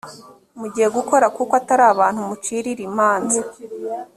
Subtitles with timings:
[0.59, 3.39] mugiye gukora kuko atari abantu mucirira imanza